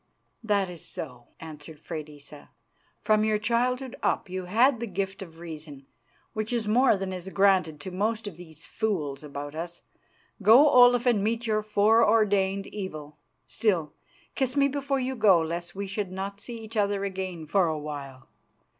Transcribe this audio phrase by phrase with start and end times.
[0.43, 2.49] "That is so," answered Freydisa.
[3.03, 5.85] "From your childhood up you had the gift of reason
[6.33, 9.83] which is more than is granted to most of these fools about us.
[10.41, 13.19] Go, Olaf, and meet your fore ordained evil.
[13.45, 13.93] Still,
[14.33, 17.77] kiss me before you go lest we should not see each other again for a
[17.77, 18.27] while.